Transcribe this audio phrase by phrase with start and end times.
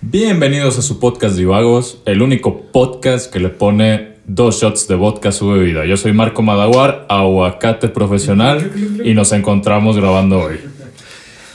[0.00, 5.32] Bienvenidos a su podcast Divagos, el único podcast que le pone dos shots de vodka
[5.32, 5.84] su bebida.
[5.84, 8.72] Yo soy Marco Madaguar, aguacate profesional,
[9.04, 10.60] y nos encontramos grabando hoy.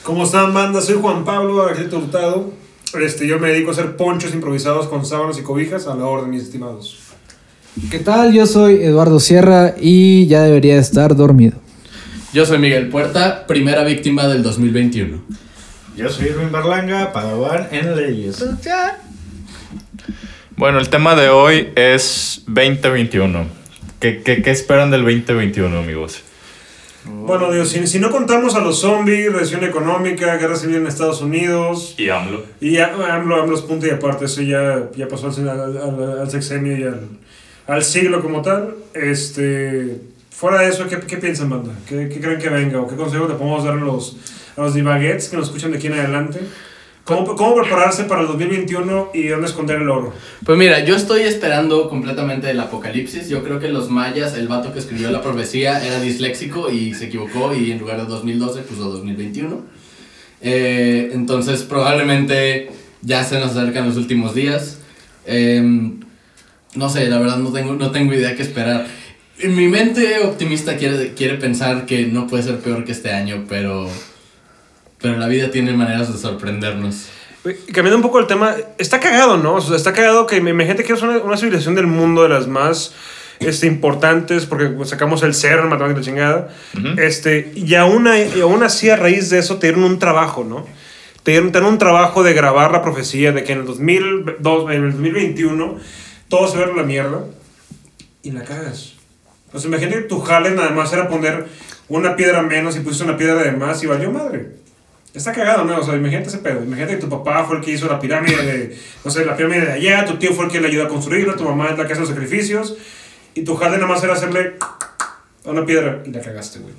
[0.04, 0.82] ¿Cómo están, banda?
[0.82, 2.52] Soy Juan Pablo, arquitecto Hurtado.
[3.00, 6.30] Este, yo me dedico a hacer ponchos improvisados con sábanas y cobijas a la orden,
[6.30, 6.98] mis estimados.
[7.90, 8.34] ¿Qué tal?
[8.34, 11.58] Yo soy Eduardo Sierra y ya debería estar dormido.
[12.34, 15.22] Yo soy Miguel Puerta, primera víctima del 2021.
[15.96, 18.44] Yo soy Irving Berlanga, Padawan en Leyes.
[20.62, 23.48] Bueno, el tema de hoy es 2021.
[24.00, 26.22] ¿Qué, qué, qué esperan del 2021, amigos?
[27.04, 31.20] Bueno, Dios, si, si no contamos a los zombies, recesión económica, guerra civil en Estados
[31.22, 31.96] Unidos.
[31.98, 32.46] Y AMLO.
[32.60, 36.78] Y AMLO, AMLO es punto y aparte, eso ya, ya pasó al, al, al- sexenio
[36.78, 37.08] y al,
[37.66, 38.76] al siglo como tal.
[38.94, 39.96] Este,
[40.30, 41.72] fuera de eso, ¿qué, qué piensan, banda?
[41.90, 42.82] ¿Qué, ¿Qué creen que venga?
[42.82, 44.16] ¿O qué consejo le podemos dar a los,
[44.56, 46.40] a los divaguettes que nos escuchan de aquí en adelante?
[47.04, 50.14] ¿Cómo, ¿Cómo prepararse para el 2021 y dónde esconder el oro?
[50.46, 53.28] Pues mira, yo estoy esperando completamente el apocalipsis.
[53.28, 57.06] Yo creo que los mayas, el vato que escribió la profecía, era disléxico y se
[57.06, 59.62] equivocó y en lugar de 2012 puso 2021.
[60.42, 62.70] Eh, entonces probablemente
[63.02, 64.80] ya se nos acercan los últimos días.
[65.26, 66.00] Em,
[66.76, 68.88] no sé, la verdad no tengo, no tengo idea qué esperar.
[69.44, 73.90] Mi mente optimista quiere, quiere pensar que no puede ser peor que este año, pero,
[75.02, 77.08] pero la vida tiene maneras de sorprendernos.
[77.74, 79.56] Cambiando un poco el tema, está cagado, ¿no?
[79.56, 82.48] O sea, está cagado que gente que es una, una civilización del mundo de las
[82.48, 82.94] más
[83.40, 86.50] este, importantes, porque sacamos el cero en matemática y la chingada,
[86.98, 90.68] este, y, aún, y aún así a raíz de eso te dieron un trabajo, ¿no?
[91.24, 94.72] Te dieron, te dieron un trabajo de grabar la profecía de que en el, 2002,
[94.72, 95.78] en el 2021
[96.30, 97.26] todo se va a la mierda
[98.22, 98.94] y la cagas.
[99.52, 101.48] Pues imagínate que tu jale nada más era poner
[101.90, 104.61] una piedra menos y pusiste una piedra de más y valió madre.
[105.14, 105.78] Está cagado, ¿no?
[105.78, 106.64] O sea, imagínate ese pedo.
[106.64, 109.66] Imagínate que tu papá fue el que hizo la pirámide de, no sé, la pirámide
[109.66, 111.86] de allá, tu tío fue el que le ayudó a construirla, tu mamá es la
[111.86, 112.78] que hace los sacrificios,
[113.34, 114.56] y tu jale nada más era hacerle
[115.46, 116.74] a una piedra y la cagaste, güey.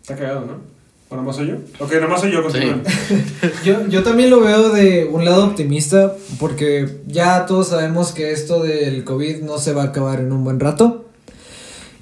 [0.00, 0.74] Está cagado, ¿no?
[1.10, 1.56] ¿O nada más soy yo?
[1.80, 2.42] Ok, nada más soy yo.
[3.64, 8.62] Yo, yo también lo veo de un lado optimista porque ya todos sabemos que esto
[8.62, 11.03] del COVID no se va a acabar en un buen rato.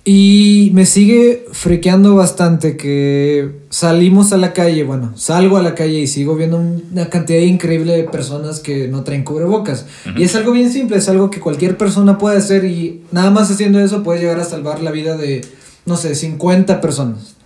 [0.05, 6.01] Y me sigue friqueando bastante que salimos a la calle, bueno, salgo a la calle
[6.01, 9.87] y sigo viendo una cantidad increíble de personas que no traen cubrebocas.
[10.17, 13.49] Y es algo bien simple, es algo que cualquier persona puede hacer y nada más
[13.53, 15.43] haciendo eso puede llegar a salvar la vida de,
[15.87, 17.37] no sé, 50 personas.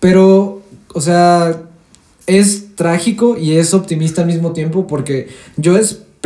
[0.00, 0.62] Pero,
[0.94, 1.62] o sea,
[2.26, 5.76] es trágico y es optimista al mismo tiempo porque yo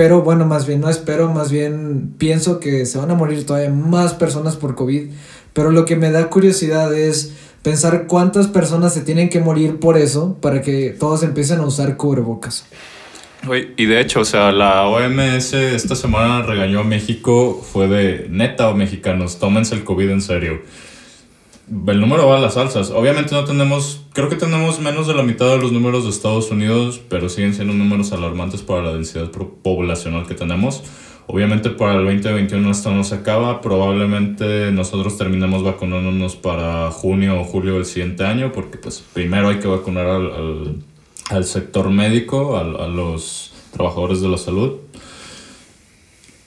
[0.00, 3.68] espero, bueno, más bien no espero, más bien pienso que se van a morir todavía
[3.68, 5.10] más personas por COVID,
[5.52, 9.98] pero lo que me da curiosidad es pensar cuántas personas se tienen que morir por
[9.98, 12.64] eso para que todos empiecen a usar cubrebocas.
[13.44, 18.26] Güey, y de hecho, o sea, la OMS esta semana regañó a México, fue de
[18.30, 20.62] neta o mexicanos, tómense el COVID en serio.
[21.70, 22.90] El número va a las alzas.
[22.90, 26.50] Obviamente no tenemos, creo que tenemos menos de la mitad de los números de Estados
[26.50, 30.82] Unidos, pero siguen siendo números alarmantes para la densidad poblacional que tenemos.
[31.28, 37.44] Obviamente para el 2021 esto no se acaba, probablemente nosotros terminemos vacunándonos para junio o
[37.44, 40.74] julio del siguiente año, porque pues primero hay que vacunar al, al,
[41.28, 44.72] al sector médico, al- a los trabajadores de la salud.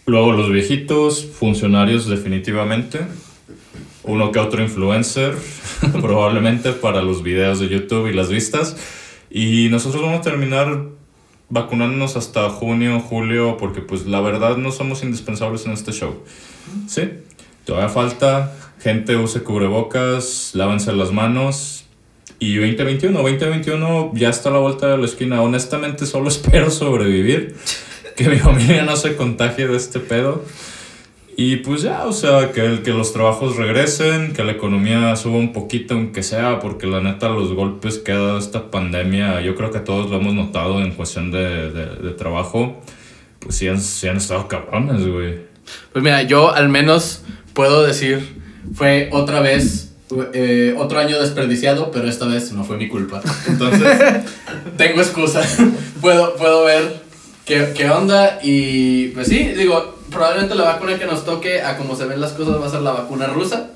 [0.05, 2.99] Luego los viejitos, funcionarios definitivamente.
[4.03, 5.35] Uno que otro influencer,
[6.01, 8.75] probablemente para los videos de YouTube y las vistas.
[9.29, 10.93] Y nosotros vamos a terminar
[11.49, 16.15] vacunándonos hasta junio, julio, porque pues la verdad no somos indispensables en este show.
[16.87, 17.09] Sí,
[17.65, 21.85] todavía falta, gente use cubrebocas, lávense las manos.
[22.39, 25.41] Y 2021, 2021 ya está a la vuelta de la esquina.
[25.41, 27.55] Honestamente solo espero sobrevivir,
[28.15, 30.43] que mi familia no se contagie de este pedo.
[31.35, 35.37] Y pues ya, o sea, que, el- que los trabajos regresen, que la economía suba
[35.37, 39.55] un poquito, aunque sea, porque la neta los golpes que ha dado esta pandemia, yo
[39.55, 42.81] creo que todos lo hemos notado en cuestión de, de, de trabajo,
[43.39, 45.39] pues sí han, sí han estado cabrones, güey.
[45.91, 48.19] Pues mira, yo al menos puedo decir,
[48.75, 49.93] fue otra vez,
[50.33, 53.21] eh, otro año desperdiciado, pero esta vez no fue mi culpa.
[53.47, 53.91] Entonces,
[54.77, 55.41] tengo excusa.
[56.01, 57.01] puedo, puedo ver
[57.45, 61.95] qué, qué onda y pues sí, digo, probablemente la vacuna que nos toque a como
[61.95, 63.69] se ven las cosas va a ser la vacuna rusa.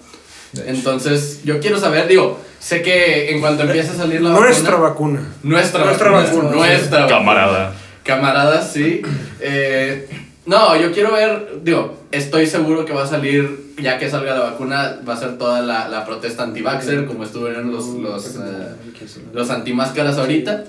[0.65, 5.19] Entonces, yo quiero saber, digo, sé que en cuanto empiece a salir la Nuestra vacuna.
[5.19, 5.35] vacuna.
[5.43, 6.43] Nuestra, Nuestra vacuna.
[6.43, 6.55] vacuna.
[6.55, 7.17] Nuestra vacuna.
[7.19, 7.73] Camarada.
[8.03, 9.01] Camaradas, sí.
[9.41, 10.07] Eh,
[10.45, 14.39] no, yo quiero ver, digo, estoy seguro que va a salir, ya que salga la
[14.51, 19.49] vacuna, va a ser toda la, la protesta anti-vaxxer, como estuvieron los, los, eh, los
[19.49, 20.63] antimáscaras ahorita.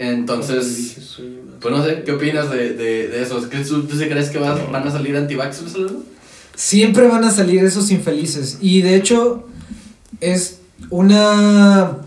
[0.00, 1.18] Entonces,
[1.60, 3.48] pues no sé, ¿qué opinas de, de, de eso?
[3.50, 5.76] ¿Qué- ¿Tú, tú crees que vas- van a salir anti-vaxxers?
[6.54, 8.56] Siempre van a salir esos infelices.
[8.62, 9.46] Y de hecho,
[10.20, 10.58] es
[10.88, 11.98] una.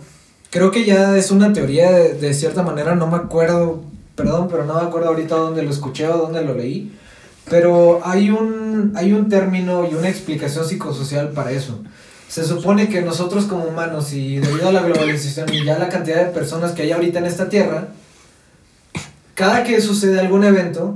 [0.50, 2.96] Creo que ya es una teoría de, de cierta manera.
[2.96, 3.84] No me acuerdo.
[4.16, 6.92] Perdón, pero no me acuerdo ahorita dónde lo escuché o dónde lo leí.
[7.50, 11.80] Pero hay un, hay un término y una explicación psicosocial para eso.
[12.34, 16.26] Se supone que nosotros como humanos y debido a la globalización y ya la cantidad
[16.26, 17.90] de personas que hay ahorita en esta tierra,
[19.36, 20.96] cada que sucede algún evento,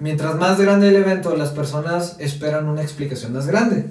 [0.00, 3.84] mientras más grande el evento, las personas esperan una explicación más grande.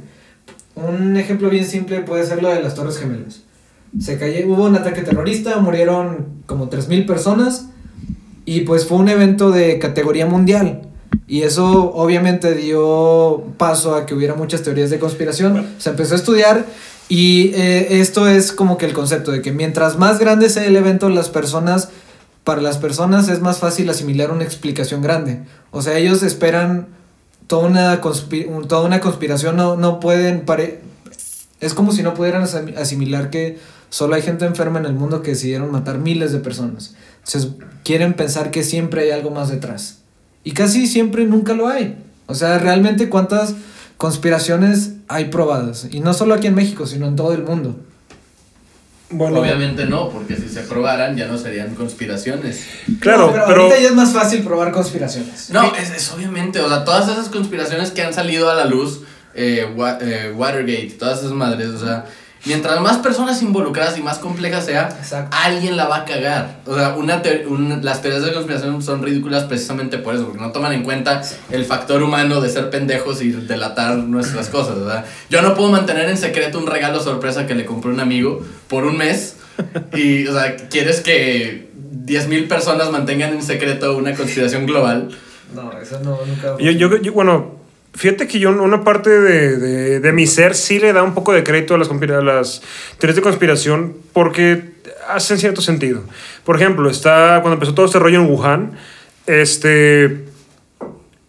[0.76, 3.44] Un ejemplo bien simple puede ser lo de las Torres Gemelas.
[3.98, 7.70] Se cayó, hubo un ataque terrorista, murieron como 3.000 personas
[8.44, 10.89] y pues fue un evento de categoría mundial.
[11.28, 15.68] Y eso obviamente dio paso a que hubiera muchas teorías de conspiración.
[15.78, 16.66] Se empezó a estudiar
[17.08, 20.76] y eh, esto es como que el concepto de que mientras más grande sea el
[20.76, 21.90] evento, las personas,
[22.44, 25.44] para las personas es más fácil asimilar una explicación grande.
[25.72, 26.88] O sea, ellos esperan
[27.46, 28.02] toda una,
[28.68, 30.44] toda una conspiración, no, no pueden...
[31.62, 33.60] Es como si no pudieran asim- asimilar que
[33.90, 36.96] solo hay gente enferma en el mundo que decidieron matar miles de personas.
[37.26, 37.52] Entonces
[37.84, 39.99] quieren pensar que siempre hay algo más detrás.
[40.50, 41.96] Y casi siempre nunca lo hay.
[42.26, 43.54] O sea, realmente cuántas
[43.98, 45.88] conspiraciones hay probadas.
[45.92, 47.80] Y no solo aquí en México, sino en todo el mundo.
[49.12, 52.64] Bueno, Obviamente no, porque si se probaran ya no serían conspiraciones.
[53.00, 55.52] claro, No, pero, pero, ahorita ya es más fácil probar conspiraciones.
[55.52, 59.02] No, es, es obviamente, o sea, todas esas conspiraciones que han salido a la luz,
[59.36, 62.06] eh, Wa- eh, Watergate, todas esas madres, o sea,
[62.46, 65.36] mientras más personas involucradas y más compleja sea, Exacto.
[65.40, 66.60] alguien la va a cagar.
[66.66, 70.40] O sea, una teo- un- las teorías de conspiración son ridículas precisamente por eso, porque
[70.42, 71.22] no toman en cuenta
[71.52, 74.78] el factor humano de ser pendejos y delatar nuestras cosas.
[74.86, 78.00] Sea, yo no puedo mantener en secreto un regalo sorpresa que le compré a un
[78.00, 79.36] amigo por un mes.
[79.94, 81.70] Y, o sea, ¿quieres que
[82.06, 85.10] 10.000 personas mantengan en secreto una conspiración global?
[85.54, 86.56] No, eso no, nunca.
[86.64, 87.59] yo, yo, yo- bueno,
[87.94, 91.34] fíjate que yo una parte de, de, de mi ser sí le da un poco
[91.34, 92.62] de crédito a las, a las
[92.98, 94.64] teorías de conspiración porque
[95.08, 96.04] hacen cierto sentido.
[96.44, 98.72] Por ejemplo, está cuando empezó todo este rollo en Wuhan,
[99.26, 100.26] este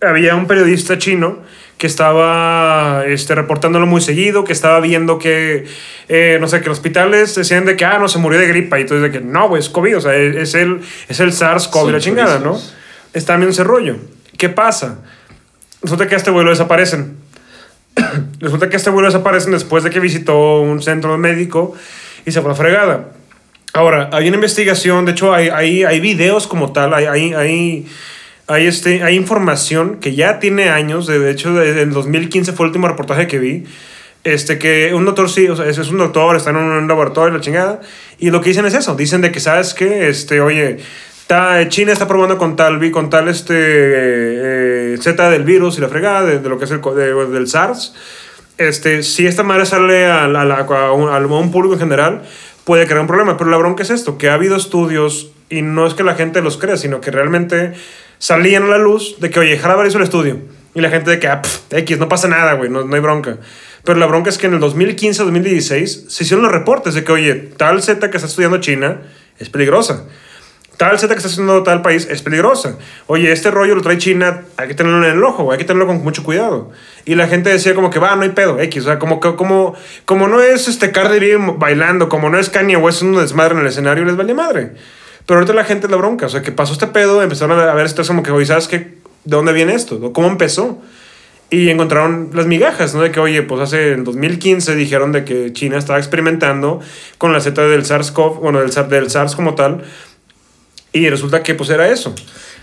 [0.01, 1.39] había un periodista chino
[1.77, 5.65] que estaba este, reportándolo muy seguido, que estaba viendo que,
[6.09, 8.79] eh, no sé, que los hospitales decían de que, ah, no, se murió de gripa,
[8.79, 11.33] y entonces de que, no, güey, es COVID, o sea, es, es el, es el
[11.33, 12.61] SARS-CoV, la chingada, ¿no?
[13.15, 13.97] Está bien ese rollo.
[14.37, 14.99] ¿Qué pasa?
[15.83, 17.17] Resulta que este vuelo desaparecen.
[18.41, 21.75] Resulta que este vuelo desaparecen después de que visitó un centro médico
[22.27, 23.13] y se fue a fregada.
[23.73, 27.87] Ahora, hay una investigación, de hecho, hay, hay, hay videos como tal, hay, hay, hay,
[28.49, 32.89] hay, este, hay información que ya tiene años, de, hecho, el 2015 fue el último
[32.89, 33.65] reportaje que vi,
[34.25, 37.41] este, que un doctor, sí, o sea, es un doctor, está en un laboratorio, la
[37.41, 37.81] chingada,
[38.19, 40.09] y lo que dicen es eso, dicen de que, ¿sabes qué?
[40.09, 40.79] Este, oye,
[41.31, 45.89] ta- China está probando con tal, con tal este, eh, Z del virus y la
[45.89, 46.81] fregada, de, lo que es el,
[47.33, 47.95] del SARS,
[48.59, 52.23] este, si esta madre sale a, la- a un, a un público en general,
[52.65, 53.37] puede crear un problema.
[53.37, 56.43] Pero la bronca es esto, que ha habido estudios, y no es que la gente
[56.43, 57.75] los crea, sino que realmente
[58.19, 60.39] salían a la luz de que, oye, Harvard hizo el estudio.
[60.75, 63.39] Y la gente de que, ah, X, no pasa nada, güey, no, no hay bronca.
[63.85, 67.35] Pero la bronca es que en el 2015-2016 se hicieron los reportes de que, oye,
[67.57, 69.03] tal Z que está estudiando China
[69.39, 70.07] es peligrosa
[70.81, 72.79] tal Z que está haciendo tal país es peligrosa.
[73.07, 75.87] Oye, este rollo lo trae China, hay que tenerlo en el ojo, hay que tenerlo
[75.87, 76.71] con mucho cuidado.
[77.05, 79.75] Y la gente decía como que va, no hay pedo, X, o sea, como, como,
[80.07, 83.61] como no es este Cardi B bailando, como no es Kanye West un desmadre en
[83.61, 84.73] el escenario, les vale madre.
[85.27, 87.75] Pero ahorita la gente es la bronca, o sea, que pasó este pedo, empezaron a
[87.75, 88.79] ver esto como que, oye, ¿sabes qué?
[88.79, 90.15] ¿De dónde viene esto?
[90.15, 90.81] ¿Cómo empezó?
[91.51, 93.03] Y encontraron las migajas, ¿no?
[93.03, 96.81] De que, oye, pues hace en 2015 dijeron de que China estaba experimentando
[97.19, 99.83] con la Z del SARS-CoV, bueno, del SARS, del SARS como tal,
[100.93, 102.15] y resulta que pues era eso.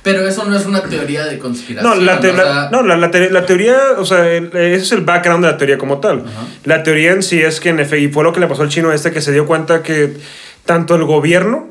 [0.03, 2.05] Pero eso no es una teoría de No, conspiración.
[2.05, 4.75] la, te- o la- sea, no, la, la te- la teoría, o sea, el- ese
[4.83, 6.23] es el background de la teoría como tal.
[6.63, 8.69] La teoría en sí es que en efecto, y fue lo que le pasó al
[8.69, 10.15] chino este que se dio cuenta que
[10.65, 11.67] tanto el gobierno,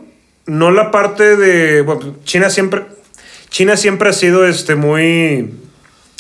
[0.47, 2.83] no la parte de, bueno, China siempre,
[3.49, 5.55] China siempre ha sido este muy,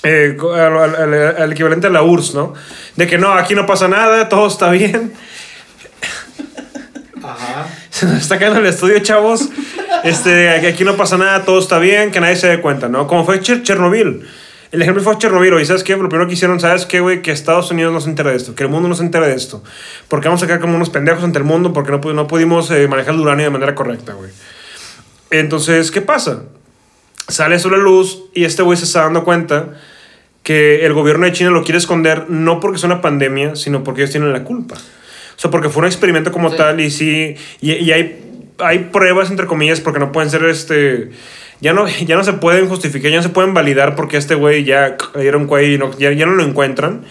[0.02, 2.54] eh, al- al- al equivalente a la URSS, ¿no?
[2.96, 5.12] De que no, aquí no pasa nada, todo está bien.
[7.36, 7.66] Ajá.
[7.90, 9.48] Se nos está cayendo el estudio, chavos.
[10.04, 13.06] Este, aquí no pasa nada, todo está bien, que nadie se dé cuenta, ¿no?
[13.06, 14.26] Como fue Cher- Chernobyl.
[14.72, 15.96] El ejemplo fue Chernobyl, y ¿sabes qué?
[15.96, 17.22] Lo primero que hicieron, ¿sabes qué, güey?
[17.22, 19.34] Que Estados Unidos no se entera de esto, que el mundo no se entera de
[19.34, 19.62] esto.
[20.08, 22.86] Porque vamos a quedar como unos pendejos ante el mundo porque no, no pudimos eh,
[22.88, 24.30] manejar el uranio de manera correcta, güey.
[25.30, 26.42] Entonces, ¿qué pasa?
[27.28, 29.70] Sale a la luz y este güey se está dando cuenta
[30.42, 34.02] que el gobierno de China lo quiere esconder no porque es una pandemia, sino porque
[34.02, 34.76] ellos tienen la culpa.
[35.36, 36.56] O sea, porque fue un experimento como Sí.
[36.56, 38.18] tal y sí, y, y hay,
[38.58, 41.10] hay pruebas, entre comillas, porque no pueden ser, este,
[41.60, 44.64] ya no, ya no se pueden justificar, ya no se pueden validar porque este güey
[44.64, 47.02] ya le dieron cuello y no, ya, ya no lo encuentran.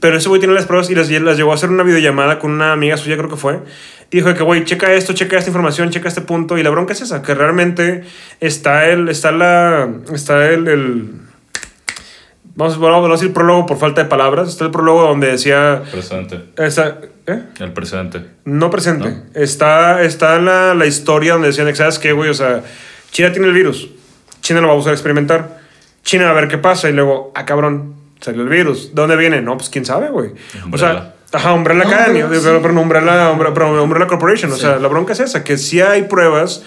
[0.00, 2.52] Pero ese güey tiene las pruebas y las, las llevó a hacer una videollamada con
[2.52, 3.58] una amiga suya, creo que fue.
[4.12, 6.56] Y dijo que, güey, checa esto, checa esta información, checa este punto.
[6.56, 8.04] Y la bronca es esa, que realmente
[8.38, 11.10] está el, está la, está el, el
[12.58, 14.48] vamos, a- vamos a decir prólogo por falta de palabras.
[14.48, 16.40] Está el prólogo donde decía, Presente.
[16.56, 17.42] esa, ¿eh?
[17.60, 18.22] El presente.
[18.44, 19.08] No presente.
[19.10, 19.22] ¿No?
[19.34, 22.28] Está, está la, la historia donde decían, ¿sabes qué, güey?
[22.30, 22.62] O sea,
[23.10, 23.88] China tiene el virus.
[24.40, 25.58] China lo va a usar a experimentar.
[26.02, 26.88] China va a ver qué pasa.
[26.88, 28.94] Y luego, ah, cabrón, salió el virus.
[28.94, 29.40] ¿De dónde viene?
[29.42, 30.30] No, pues quién sabe, güey.
[30.72, 32.20] O sea, ajá, Umbrella No, Academy.
[32.20, 32.58] pero Pero, sí.
[32.62, 34.50] pero no Umbrella, Umbrella, pero Umbrella Corporation.
[34.52, 34.62] O Sí.
[34.62, 36.62] sea, la bronca es esa, que sí hay pruebas.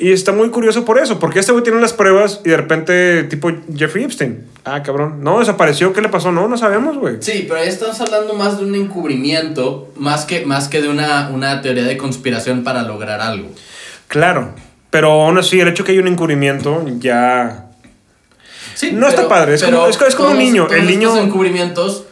[0.00, 3.24] Y está muy curioso por eso, porque este güey tiene las pruebas y de repente,
[3.24, 4.46] tipo Jeffrey Epstein.
[4.64, 5.22] Ah, cabrón.
[5.22, 5.92] No, desapareció.
[5.92, 6.32] ¿Qué le pasó?
[6.32, 7.16] No, no sabemos, güey.
[7.20, 11.28] Sí, pero ahí estamos hablando más de un encubrimiento, más que, más que de una,
[11.28, 13.48] una teoría de conspiración para lograr algo.
[14.08, 14.54] Claro.
[14.88, 17.66] Pero aún así, el hecho que hay un encubrimiento ya
[18.74, 22.04] Sí, No está padre, es como- es- es como un niño, el niño- Estos encubrimientos,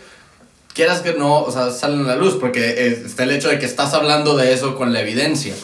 [0.74, 3.58] quieras que no, o sea, salen a la luz, porque eh, está el hecho de
[3.58, 5.54] que estás hablando de eso con la evidencia.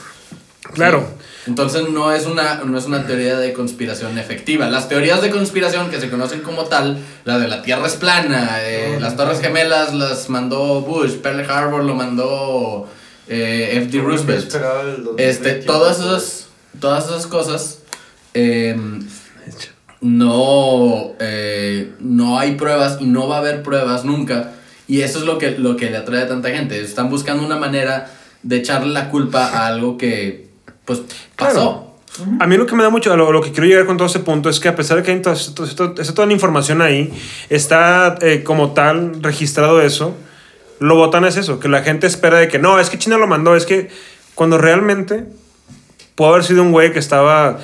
[0.73, 1.07] Claro.
[1.07, 1.25] Sí.
[1.47, 4.71] Entonces no es, una, no es una teoría de conspiración efectiva.
[4.71, 8.63] Las teorías de conspiración que se conocen como tal, la de la Tierra es plana,
[8.63, 12.89] eh, las Torres Gemelas las mandó Bush, Pearl Harbor lo mandó
[13.29, 14.01] eh, F.D.
[14.01, 14.47] Roosevelt.
[14.47, 16.47] Esperaba el 2021, Este, todas esas,
[16.81, 17.79] todas esas cosas
[18.33, 18.77] eh,
[20.01, 24.53] no, eh, no hay pruebas y no va a haber pruebas nunca.
[24.87, 26.81] Y eso es lo que, lo que le atrae a tanta gente.
[26.81, 28.11] Están buscando una manera
[28.43, 30.51] de echarle la culpa a algo que,
[30.85, 31.03] pues,
[31.37, 31.91] pasó.
[32.39, 34.21] A mí lo que me da mucho, lo, lo que quiero llegar con todo ese
[34.21, 37.13] punto es que a pesar de que hay toda, toda- toda- la información ahí,
[37.51, 40.15] está eh, como tal registrado eso,
[40.79, 43.27] lo botan es eso, que la gente espera de que no, es que China lo
[43.27, 43.91] mandó, es que
[44.37, 45.25] cuando realmente
[46.15, 47.59] pudo haber sido un güey que estaba,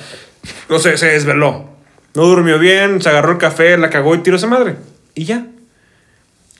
[0.69, 1.69] no sé, se desveló,
[2.13, 4.75] no durmió bien, se agarró el café, la cagó y tiró esa madre.
[5.15, 5.47] Y ya.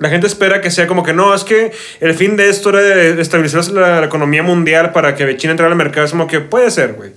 [0.01, 3.21] La gente espera que sea como que no, es que el fin de esto era
[3.21, 6.03] estabilizar la, la economía mundial para que China entrara al mercado.
[6.05, 7.11] Es como que puede ser, güey.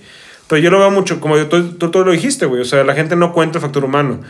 [0.49, 2.61] Pero yo lo veo mucho, como tú, tú, tú lo dijiste, güey.
[2.61, 4.21] O sea, la gente no cuenta el factor humano.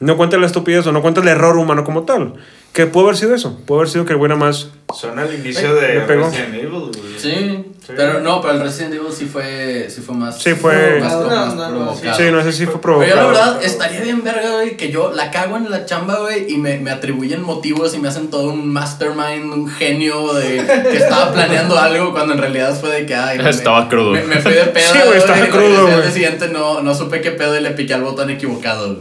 [0.00, 2.34] No cuenta la estupidez o no cuenta el error humano como tal.
[2.72, 3.58] Que puede haber sido eso.
[3.66, 4.68] Puede haber sido que el güey nada más.
[4.94, 6.06] Son al inicio Ay, de.
[6.06, 6.92] Resident Evil, güey.
[7.18, 7.94] Sí, Sí.
[7.96, 10.38] pero no, pero el Resident Evil sí fue, sí fue más.
[10.40, 12.16] Sí, fue- más, No, más no, no, provocado.
[12.16, 13.52] Sí, no sé si fue Pero yo la provocado.
[13.54, 16.78] verdad estaría bien verga, güey, que yo la cago en la chamba, güey, y me,
[16.78, 21.76] me atribuyen motivos y me hacen todo un mastermind, un genio de que estaba planeando
[21.78, 24.12] algo cuando en realidad fue de que, ay, me- Estaba crudo.
[24.12, 26.02] Me, me fui de pedo, Sí, güey, estaba crudo, güey.
[26.02, 28.86] día siguiente no, no supe qué pedo y le piqué al botón equivocado.
[28.94, 28.98] güey.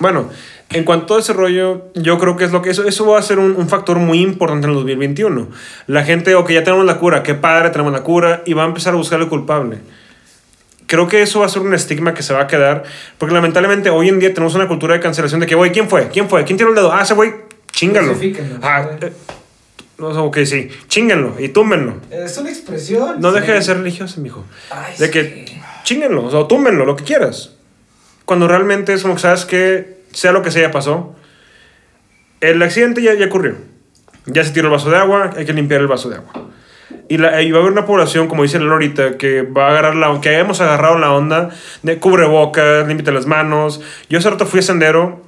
[0.00, 0.28] Bueno,
[0.70, 3.22] en cuanto a ese rollo, yo creo que es lo que eso, eso va a
[3.22, 5.48] ser un, un factor muy importante en el 2021.
[5.86, 8.66] La gente, ok, ya tenemos la cura, qué padre, tenemos la cura, y va a
[8.66, 9.78] empezar a buscar el culpable.
[10.86, 12.82] Creo que eso va a ser un estigma que se va a quedar,
[13.18, 16.08] porque lamentablemente hoy en día tenemos una cultura de cancelación de que, güey, ¿quién fue?
[16.08, 16.44] ¿Quién fue?
[16.44, 16.92] ¿Quién tiró el dedo?
[16.92, 17.32] Ah, ese güey,
[17.72, 18.14] chingalo.
[18.62, 19.12] Ah, eh,
[19.96, 21.94] no, ok, sí, chinguenlo y túmbenlo.
[22.10, 23.20] Es una expresión.
[23.20, 23.40] No Sí.
[23.40, 24.44] deje de ser religioso, mijo.
[24.70, 25.12] Ay, De sí.
[25.12, 27.52] que chinguenlo, o sea, túmbenlo, lo que quieras.
[28.24, 31.14] Cuando realmente es como que sabes que, sea lo que sea, ya pasó.
[32.40, 33.56] El accidente ya, ya ocurrió.
[34.26, 36.32] Ya se tiró el vaso de agua, hay que limpiar el vaso de agua.
[37.08, 39.70] Y, la, y va a haber una población, como dice Lalo ahorita, que va a
[39.70, 41.50] agarrar la que hayamos agarrado la onda
[41.82, 43.82] de cubrebocas, límite las manos.
[44.08, 45.22] Yo hace rato fui a Sendero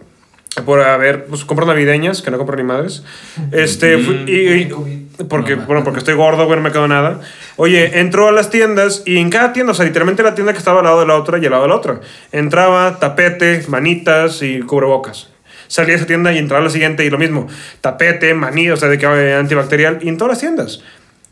[0.64, 3.04] por a ver, pues compras navideñas, que no compro ni madres.
[3.52, 5.05] Este, fui- y- y-.
[5.28, 7.20] porque, No, bueno, porque estoy gordo, güey, no me quedo nada.
[7.56, 10.58] Oye, entró a las tiendas y en cada tienda, o sea, literalmente la tienda que
[10.58, 12.00] estaba al lado de la otra y al lado de la otra.
[12.32, 15.30] Entraba tapete, manitas y cubrebocas.
[15.68, 17.48] Salía de esa tienda y entraba a la siguiente y lo mismo.
[17.80, 20.82] Tapete, maní, o sea, de que eh, antibacterial y en todas las tiendas.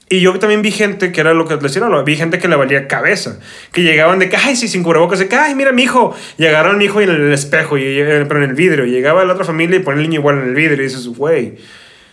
[0.09, 2.57] Y yo también vi gente que era lo que les decía, vi gente que le
[2.57, 3.38] valía cabeza,
[3.73, 6.45] que llegaban de que, ay, sí, sin cubrebocas, de que, ay, mira mi hijo, y
[6.45, 9.25] agarraron a mi hijo en el espejo, y, eh, pero en el vidrio, y llegaba
[9.25, 11.57] la otra familia y ponía el niño igual en el vidrio, y dices, güey,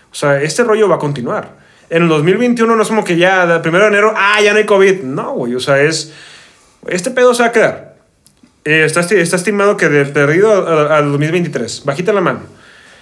[0.09, 1.60] o sea, este rollo va a continuar.
[1.91, 4.65] En el 2021 no es como que ya, primero de enero, ah, ya no hay
[4.65, 5.01] COVID.
[5.03, 6.13] No, güey, o sea, es.
[6.87, 7.95] Este pedo se va a quedar.
[8.63, 11.83] Eh, está, está estimado que de perdido al 2023.
[11.85, 12.39] Bajita la mano.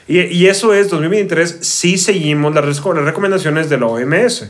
[0.08, 4.50] Y, y eso es, 2023, sí seguimos las, las recomendaciones de la OMS.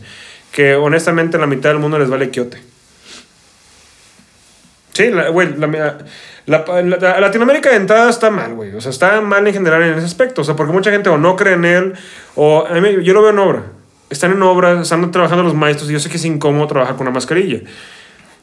[0.53, 2.61] Que honestamente la mitad del mundo les vale quiote.
[4.93, 5.97] Sí, güey, la-
[6.47, 8.73] la- la- Latinoamérica de entrada está mal, güey.
[8.75, 10.41] O sea, está mal en general en ese aspecto.
[10.41, 11.93] O sea, porque mucha gente o no cree en él,
[12.35, 13.63] o a mí- yo lo veo en obra.
[14.09, 17.07] Están en obra, están trabajando los maestros, y yo sé que es incómodo trabajar con
[17.07, 17.59] una mascarilla.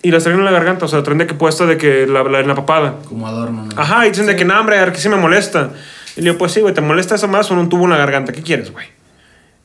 [0.03, 2.07] Y las traen en la garganta, o sea, la traen de que puesta de que
[2.07, 2.95] la, la- en la papada.
[3.09, 3.81] Como adorno, ¿no?
[3.81, 5.71] Ajá, y dicen de que no, hombre, a ver, que sí me molesta.
[6.17, 7.97] Y le digo, pues sí, güey, ¿te molesta eso más o un tubo en la
[7.97, 8.33] garganta?
[8.33, 8.87] ¿Qué quieres, güey?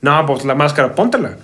[0.02, 1.38] No, pues la máscara, póntela.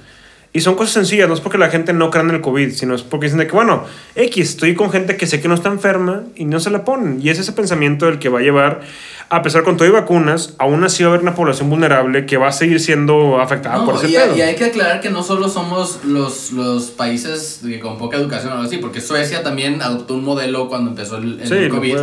[0.54, 2.96] Y son cosas sencillas, no es porque la gente no crea en el COVID, sino
[2.96, 3.84] es porque dicen de que, bueno,
[4.16, 7.20] X, estoy con gente que sé que no está enferma y no se la ponen.
[7.22, 8.80] Y es ese pensamiento el que va a llevar,
[9.30, 12.38] a pesar con todo y vacunas, aún así va a haber una población vulnerable que
[12.38, 14.38] va a seguir siendo afectada No, por ese y, pedo.
[14.38, 18.52] y hay que aclarar que no solo somos los, los países de- con poca educación
[18.52, 21.76] o algo así, porque Suecia también adoptó un modelo cuando empezó el, el Sí, lo
[21.76, 21.98] COVID.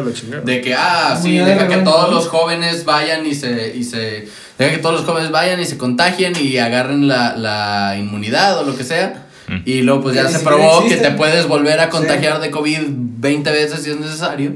[0.44, 4.28] De que, ah, sí, de deja que todos los jóvenes vayan y se, y se.
[4.58, 8.64] Deja que todos los jóvenes vayan y se contagien y agarren la, la inmunidad o
[8.64, 9.26] lo que sea.
[9.66, 11.90] Y luego, pues ya se probó que te puedes volver a Sí.
[11.90, 14.52] contagiar de COVID 20 veces si es necesario.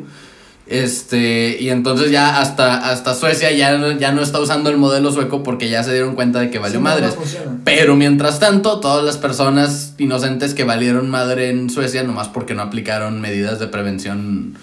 [0.69, 5.11] Este, y entonces ya hasta, hasta Suecia ya, no- ya no está usando el modelo
[5.13, 7.15] sueco porque ya se dieron cuenta de que valió Sí, no, no madres.
[7.15, 7.57] funciona.
[7.65, 12.63] Pero mientras tanto, todas las personas inocentes que valieron madre en Suecia, nomás porque no
[12.63, 14.59] aplicaron medidas de prevención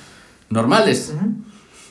[0.50, 1.12] normales.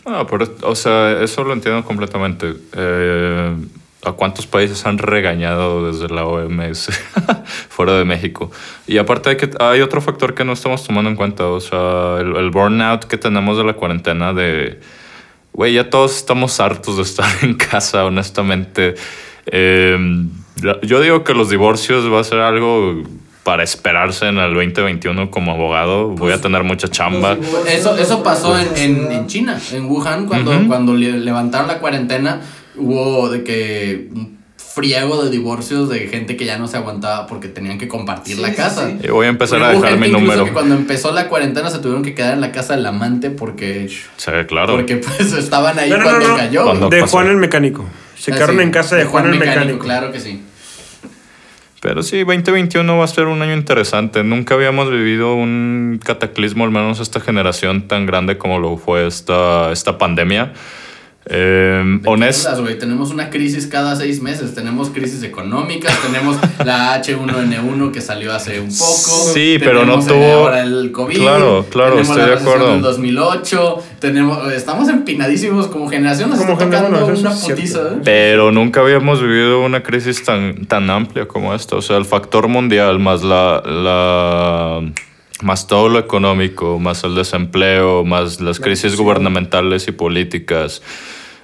[0.06, 2.54] Ah, pero, o sea, eso lo entiendo completamente.
[2.76, 3.56] Eh,
[4.04, 6.90] ¿A cuántos países han regañado desde la OMS
[7.68, 8.50] fuera de México?
[8.86, 12.18] Y aparte hay, que, hay otro factor que no estamos tomando en cuenta, o sea,
[12.20, 14.80] el, el burnout que tenemos de la cuarentena de...
[15.54, 18.94] Güey, ya todos estamos hartos de estar en casa, honestamente.
[19.46, 19.96] Eh,
[20.82, 23.02] yo digo que los divorcios va a ser algo
[23.42, 26.08] para esperarse en el 2021 como abogado.
[26.08, 27.36] Voy a tener mucha chamba.
[27.68, 32.40] Eso, eso pasó en, en, en China, en Wuhan, cuando, cuando le- levantaron la cuarentena,
[32.76, 37.46] hubo de que un friego de divorcios de gente que ya no se aguantaba porque
[37.46, 38.88] tenían que compartir Sí, la casa.
[38.88, 38.96] sí.
[39.04, 40.44] Y voy a empezar a dejar mi incluso número.
[40.46, 43.88] que cuando empezó la cuarentena se tuvieron que quedar en la casa del amante porque,
[44.16, 44.74] Sí, claro.
[44.74, 46.36] porque pues estaban ahí No, no, cuando no, no.
[46.36, 46.64] cayó.
[46.64, 47.12] Cuando- de pasó.
[47.12, 47.88] Juan el Mecánico.
[48.18, 49.78] Se Ah, quedaron sí, en casa de Juan, el Mecánico.
[49.78, 50.42] Claro que sí.
[51.80, 54.24] Pero sí, 2021 va a ser un año interesante.
[54.24, 59.70] Nunca habíamos vivido un cataclismo, al menos esta generación, tan grande como lo fue esta,
[59.70, 60.54] esta pandemia.
[61.26, 62.00] Eh.
[62.78, 64.54] Tenemos una crisis cada seis meses.
[64.54, 69.30] Tenemos crisis económicas, tenemos la H1N1 que salió hace un poco.
[69.32, 71.16] Sí, pero no tuvo- Ahora el COVID.
[71.16, 72.72] Claro, claro, tenemos estoy la de recesión acuerdo.
[72.74, 73.82] del 2008.
[74.00, 76.30] Tenemos, estamos empinadísimos como generación.
[76.30, 77.78] Nos Como generación, tocando una putiza.
[77.80, 78.00] ¿eh?
[78.04, 81.76] Pero nunca habíamos vivido una crisis tan, tan amplia como esta.
[81.76, 84.92] O sea, el factor mundial más la, la
[85.44, 90.80] más todo lo económico, más el desempleo, más las crisis gubernamentales y políticas.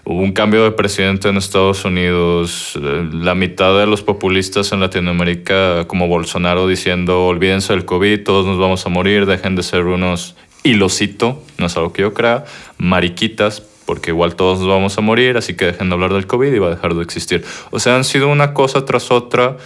[0.05, 4.81] Hubo un cambio de presidente en Estados Unidos, eh, la mitad de los populistas en
[4.81, 9.85] Latinoamérica, como Bolsonaro, diciendo, olvídense del COVID, todos nos vamos a morir, dejen de ser
[9.85, 12.47] unos, y lo cito, no es algo que yo crea,
[12.79, 16.51] mariquitas, porque igual todos nos vamos a morir, así que dejen de hablar del COVID
[16.51, 17.45] y va a dejar de existir.
[17.71, 19.59] O sea, han sido una cosa tras otra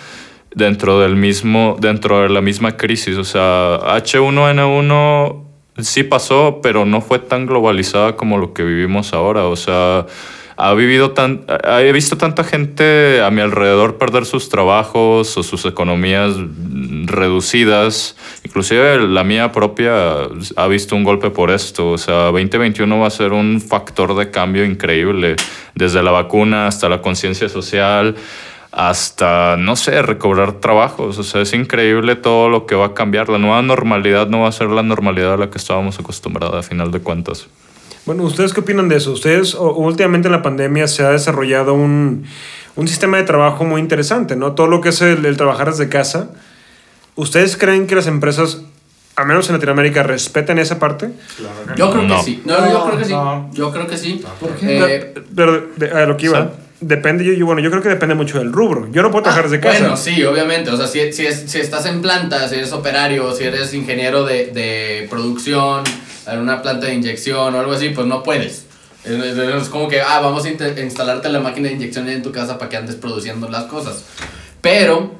[0.54, 3.16] dentro del mismo, dentro de la misma crisis.
[3.16, 5.42] O sea, H1N1
[5.78, 9.46] sí pasó, pero no fue tan globalizada como lo que vivimos ahora.
[9.46, 10.06] O sea,
[10.56, 15.64] ha vivido tan, he visto tanta gente a mi alrededor perder sus trabajos o sus
[15.64, 16.34] economías
[17.06, 18.16] reducidas.
[18.44, 21.90] Inclusive la mía propia ha visto un golpe por esto.
[21.90, 25.34] O sea, 2021 va a ser un factor de cambio increíble,
[25.74, 28.14] desde la vacuna hasta la conciencia social
[28.76, 31.16] hasta, no sé, recobrar trabajos.
[31.18, 33.28] O sea, es increíble todo lo que va a cambiar.
[33.28, 36.62] La nueva normalidad no va a ser la normalidad a la que estábamos acostumbrados a
[36.68, 37.46] final de cuentas.
[38.04, 39.12] Bueno, ¿ustedes qué opinan de eso?
[39.12, 42.26] Ustedes, últimamente en la pandemia se ha desarrollado un,
[42.76, 44.52] un sistema de trabajo muy interesante, ¿no?
[44.52, 46.30] Todo lo que es el, el trabajar desde casa.
[47.14, 48.60] ¿Ustedes creen que las empresas,
[49.16, 51.10] al menos en Latinoamérica, respeten esa parte?
[51.76, 52.16] Yo creo No.
[52.16, 52.42] que sí.
[52.44, 53.12] No, No, yo creo que sí.
[53.12, 53.50] no.
[53.52, 54.24] Yo creo que sí.
[54.40, 54.96] ¿Por qué?
[54.96, 56.50] Eh, Pero de- a lo que iba.
[56.86, 58.88] Depende, yo, yo- bueno, yo creo que depende mucho del rubro.
[58.92, 59.76] Yo no puedo trabajar desde casa.
[59.76, 60.70] Ah, Bueno, sí, obviamente.
[60.70, 64.24] O sea, si, si, es- si estás en planta, si eres operario, si eres ingeniero
[64.24, 65.82] de, de producción,
[66.26, 68.66] en una planta de inyección o algo así, pues no puedes.
[69.04, 72.70] Es, como que, ah, vamos a instalarte la máquina de inyección en tu casa para
[72.70, 74.04] que andes produciendo las cosas.
[74.62, 75.12] Pero,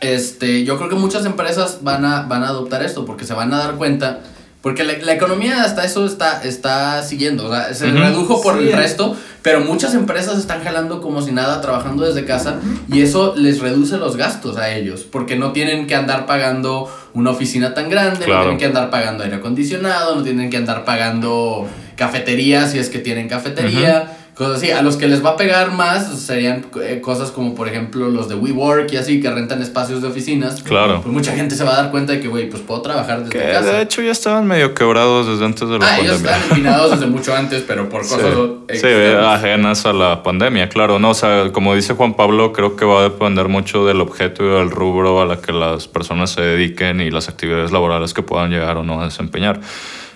[0.00, 3.52] este, yo creo que muchas empresas van a, van a adoptar esto porque se van
[3.54, 4.20] a dar cuenta.
[4.64, 7.46] Porque la, la economía hasta eso está, está siguiendo.
[7.46, 8.68] O sea, se redujo por Sí.
[8.68, 12.56] el resto, pero muchas empresas están jalando como si nada, trabajando desde casa.
[12.90, 15.02] Y eso les reduce los gastos a ellos.
[15.02, 19.22] Porque no tienen que andar pagando una oficina tan grande, no tienen que andar pagando
[19.22, 24.16] aire acondicionado, no tienen que andar pagando cafetería si es que tienen cafetería.
[24.34, 24.70] Cosas así.
[24.72, 28.28] A los que les va a pegar más serían eh, cosas como, por ejemplo, los
[28.28, 30.62] de WeWork y así, que rentan espacios de oficinas.
[30.62, 31.00] Claro.
[31.02, 33.30] Pues mucha gente se va a dar cuenta de que, güey, pues puedo trabajar desde
[33.38, 33.72] Que casa.
[33.74, 36.36] de hecho ya estaban medio quebrados desde antes de la ah, ellos pandemia.
[36.36, 38.34] están empinados desde mucho antes, pero por Sí, cosas
[38.70, 39.26] sí, externas.
[39.38, 40.98] ajenas a la pandemia, claro.
[40.98, 44.42] No, o sea, como dice Juan Pablo, creo que va a depender mucho del objeto
[44.44, 48.22] y del rubro a la que las personas se dediquen y las actividades laborales que
[48.22, 49.60] puedan llegar o no a desempeñar.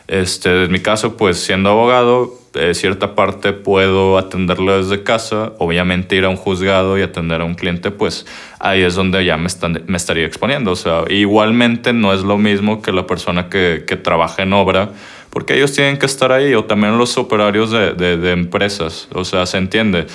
[0.09, 2.35] Este, en mi caso, pues siendo abogado,
[2.73, 5.53] cierta parte puedo atenderlo desde casa.
[5.59, 8.27] Obviamente ir a un juzgado y atender a un cliente, pues
[8.59, 10.73] ahí es donde ya me, están- me estaría exponiendo.
[10.73, 14.91] O sea, igualmente no es lo mismo que la persona que, que trabaja en obra,
[15.31, 19.09] porque ellos tienen que estar ahí, o también los operarios de, de- de empresas.
[19.15, 20.07] O sea, se entiende.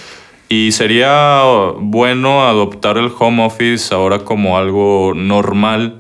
[0.50, 1.44] Y sería
[1.80, 6.00] bueno adoptar el home office ahora como algo normal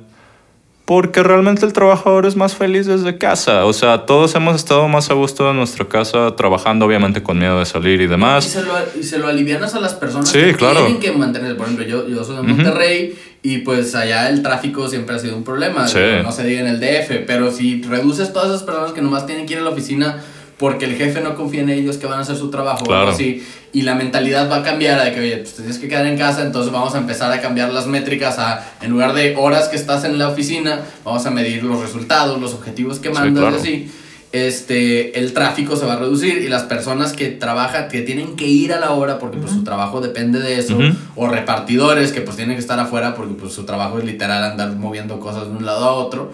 [0.85, 3.65] porque realmente el trabajador es más feliz desde casa.
[3.65, 7.57] O sea, todos hemos estado más a gusto en nuestra casa trabajando, obviamente con miedo
[7.59, 8.43] de salir y Y demás.
[8.43, 10.81] se, lo, y se lo alivianas a las personas Sí, que claro.
[10.81, 11.55] tienen que mantener.
[11.55, 15.37] Por ejemplo, yo, yo soy de Monterrey y pues allá el tráfico siempre ha sido
[15.37, 15.87] un problema.
[15.87, 15.99] Sí.
[16.21, 19.45] No se diga en el DF, pero si reduces todas esas personas que nomás tienen
[19.45, 20.21] que ir a la oficina
[20.63, 23.01] porque el jefe no confía en ellos que van a hacer su trabajo o Claro.
[23.01, 25.89] algo así, y la mentalidad va a cambiar a de que, oye, pues tienes que
[25.89, 29.35] quedar en casa, entonces vamos a empezar a cambiar las métricas a, en lugar de
[29.35, 33.13] horas que estás en la oficina, vamos a medir los resultados, los objetivos que Sí,
[33.13, 33.57] mandas claro.
[33.57, 33.91] y así
[34.31, 38.47] este, el tráfico se va a reducir y las personas que trabajan, que tienen que
[38.47, 40.77] ir a la obra porque pues su trabajo depende de eso,
[41.15, 44.71] o repartidores que pues tienen que estar afuera porque pues su trabajo es literal andar
[44.75, 46.31] moviendo cosas de un lado a otro,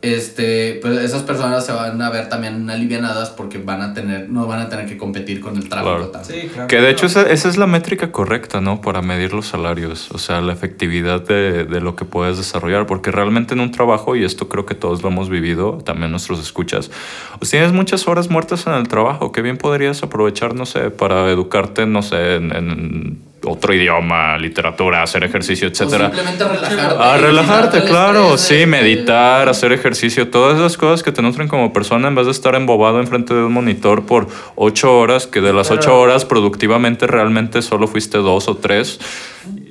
[0.00, 4.46] este, pues esas personas se van a ver también alivianadas porque van a tener, no
[4.46, 6.08] van a tener que competir con el tráfico Claro.
[6.10, 6.28] tanto.
[6.32, 6.68] Sí, claro.
[6.68, 8.80] Que de hecho esa, esa es la métrica correcta, ¿no?
[8.80, 13.10] Para medir los salarios, o sea, la efectividad de, de lo que puedes desarrollar, porque
[13.10, 16.90] realmente en un trabajo, y esto creo que todos lo hemos vivido, también nuestros escuchas,
[17.38, 21.28] pues tienes muchas horas muertas en el trabajo, que bien podrías aprovechar, no sé, para
[21.30, 26.06] educarte, no sé, en, en otro idioma, literatura, hacer ejercicio, etcétera.
[26.06, 27.02] simplemente relajarte.
[27.02, 31.22] A y relajarte, quitarte el claro, sí, meditar, hacer ejercicio, todas esas cosas que te
[31.22, 35.26] nutren como persona en vez de estar embobado enfrente de un monitor por ocho horas,
[35.26, 38.98] que de las ocho horas productivamente realmente solo fuiste dos o tres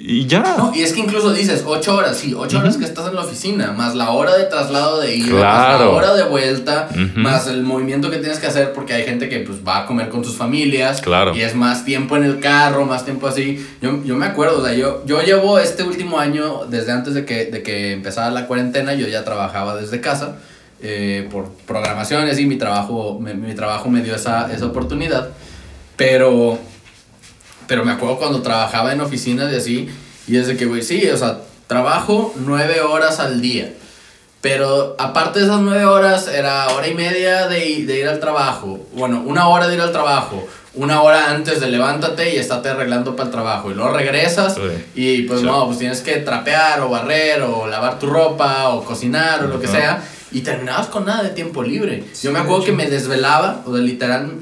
[0.10, 0.40] y ya.
[0.58, 3.22] No, y es que incluso dices, ocho horas, sí, ocho horas que estás en la
[3.22, 5.94] oficina, más la hora de traslado de ida, más la Claro.
[5.96, 7.20] hora de vuelta, Ujú.
[7.20, 10.08] más el movimiento que tienes que hacer, porque hay gente que pues va a comer
[10.08, 11.36] con sus familias, Claro.
[11.36, 13.68] y es más tiempo en el carro, más tiempo así.
[13.82, 17.26] Yo, yo me acuerdo, o sea, yo, yo llevo este último año, desde antes de
[17.26, 20.38] que, de que empezara la cuarentena, yo ya trabajaba desde casa,
[20.82, 25.30] eh, por programaciones y mi trabajo, me, mi trabajo me dio esa, esa oportunidad,
[25.98, 26.60] pero...
[27.68, 29.90] Pero me acuerdo cuando trabajaba en oficinas y así,
[30.28, 33.74] y es de que, güey, sí, o sea, trabajo nueve horas al día.
[34.42, 38.80] Pero aparte de esas nueve horas, era hora y media de, de ir al trabajo.
[38.94, 40.48] Bueno, una hora de ir al trabajo.
[40.76, 43.72] Una hora antes de levántate y estate arreglando para el trabajo.
[43.72, 44.62] Y luego regresas Sí.
[44.94, 45.46] y pues Sí.
[45.46, 49.60] no, pues tienes que trapear o barrer o lavar tu ropa o cocinar o lo
[49.60, 50.04] que sea.
[50.32, 52.04] Y terminabas con nada de tiempo libre.
[52.22, 54.34] Yo me acuerdo que me desvelaba, o sea, literal,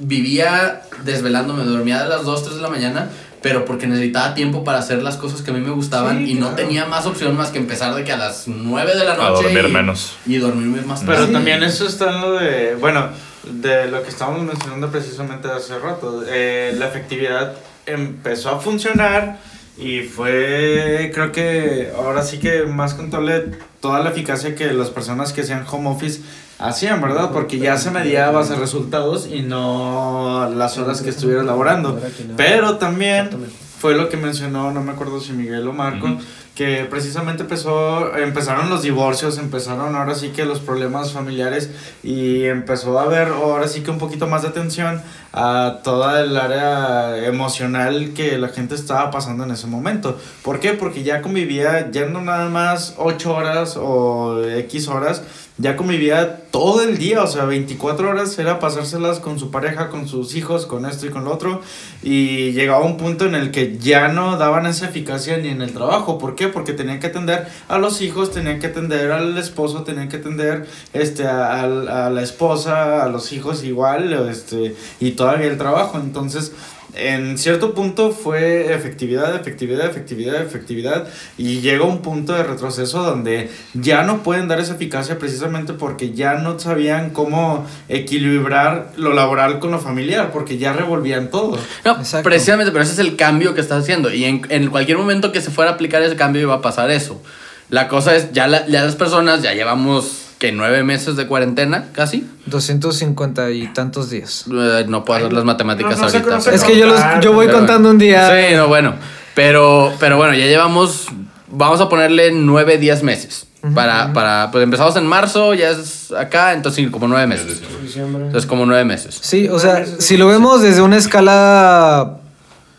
[0.00, 3.08] vivía desvelándome, dormía de las 2, 3 de la mañana,
[3.42, 6.34] pero porque necesitaba tiempo para hacer las cosas que a mí me gustaban Sí, y
[6.34, 9.16] no tenía más opción más que empezar de que a las 9 de la A
[9.16, 10.16] noche dormir y, menos.
[10.26, 11.32] y dormirme más Pero tarde.
[11.32, 13.08] también eso está en lo de, bueno,
[13.44, 16.24] de lo que estábamos mencionando precisamente hace rato.
[16.28, 17.52] Eh, la efectividad
[17.84, 19.38] empezó a funcionar
[19.78, 25.32] y fue, creo que ahora sí que más contable toda la eficacia que las personas
[25.32, 26.22] que hacían home office
[26.58, 27.30] hacían, ¿verdad?
[27.30, 32.00] Porque ya se medía a base de resultados y no las horas que estuvieras laborando.
[32.36, 33.30] Pero también
[33.78, 36.18] fue lo que mencionó, no me acuerdo si Miguel o Marco.
[36.56, 41.70] Que precisamente empezó, empezaron los divorcios, empezaron ahora sí que los problemas familiares
[42.02, 45.02] y empezó a haber ahora sí que un poquito más de atención
[45.34, 50.18] a toda el área emocional que la gente estaba pasando en ese momento.
[50.42, 50.72] ¿Por qué?
[50.72, 55.22] Porque ya convivía, ya no nada más 8 horas o X horas,
[55.58, 60.06] ya convivía todo el día, o sea, 24 horas era pasárselas con su pareja, con
[60.06, 61.62] sus hijos, con esto y con lo otro,
[62.02, 65.72] y llegaba un punto en el que ya no daban esa eficacia ni en el
[65.72, 66.18] trabajo.
[66.18, 66.45] ¿Por qué?
[66.52, 70.66] Porque tenían que atender a los hijos, tenían que atender al esposo, tenían que atender
[70.92, 75.98] este, a, a- a la esposa, a los hijos igual, este, y todavía el trabajo.
[75.98, 76.52] Entonces,
[76.96, 81.06] en cierto punto fue efectividad, efectividad, efectividad, efectividad
[81.36, 86.12] y llega un punto de retroceso donde ya no pueden dar esa eficacia precisamente porque
[86.12, 91.58] ya no sabían cómo equilibrar lo laboral con lo familiar porque ya revolvían todo.
[91.84, 92.24] No, Exacto.
[92.28, 94.12] precisamente, pero ese es el cambio que estás haciendo.
[94.12, 96.90] Y en, en cualquier momento que se fuera a aplicar ese cambio iba a pasar
[96.90, 97.20] eso.
[97.68, 101.86] La cosa es, ya, la- ya las personas, ya llevamos que nueve meses de cuarentena,
[101.92, 102.26] casi.
[102.46, 104.44] 250 y tantos días.
[104.52, 106.34] Eh, no puedo hacer las matemáticas no, no sé, ahorita.
[106.36, 108.28] no sé Es pero- que yo, los, yo voy Pero- contando un día.
[108.28, 108.94] Sí, no, bueno.
[109.34, 111.06] Pero, pero bueno, ya llevamos.
[111.48, 113.46] Vamos a ponerle nueve, diez meses.
[113.74, 114.50] Para, para.
[114.52, 117.60] Pues empezamos en marzo, ya es acá, entonces sí, como nueve meses.
[117.96, 119.18] Entonces, como nueve meses.
[119.20, 122.18] Sí, o sea, si lo vemos desde una escala,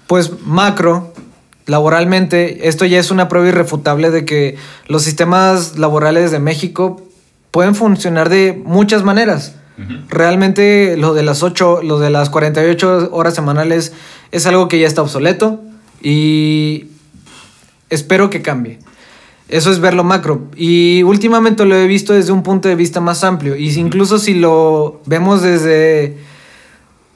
[0.08, 1.14] pues macro,
[1.66, 4.56] laboralmente, esto ya es una prueba irrefutable de que
[4.88, 7.02] los sistemas laborales de México
[7.52, 9.54] pueden funcionar de muchas maneras.
[10.10, 13.94] Realmente lo de las 8, lo de las 48 horas semanales
[14.32, 15.62] es algo que ya está obsoleto
[16.02, 16.88] y
[17.92, 18.80] espero que cambie.
[19.50, 20.48] Eso es verlo macro.
[20.56, 23.56] Y últimamente lo he visto desde un punto de vista más amplio.
[23.56, 26.18] Y si- incluso si lo vemos desde,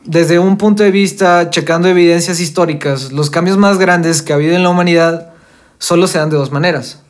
[0.06, 4.56] desde un punto de vista checando evidencias históricas, los cambios más grandes que ha habido
[4.56, 5.32] en la humanidad
[5.80, 7.02] solo se dan de dos maneras.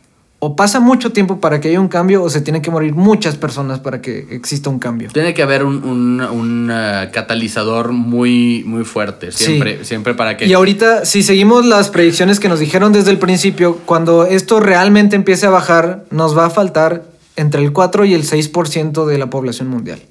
[0.43, 3.35] O pasa mucho tiempo para que haya un cambio o se tienen que morir muchas
[3.35, 5.09] personas para que exista un cambio.
[5.13, 9.31] Tiene que haber un, un, un, eh, catalizador muy, muy fuerte.
[9.31, 9.45] Sí.
[9.45, 10.47] Siempre, siempre para que.
[10.47, 15.15] Y ahorita, si seguimos las predicciones que nos dijeron desde el principio, cuando esto realmente
[15.15, 17.03] empiece a bajar, nos va a faltar
[17.35, 20.01] entre el 4 y el 6% de la población mundial.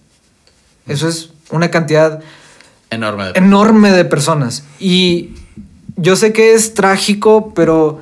[0.86, 2.20] Eso es una cantidad
[2.90, 3.24] Enorme.
[3.24, 4.62] de- enorme de personas.
[4.78, 5.30] Y
[5.96, 8.00] yo sé que es trágico, pero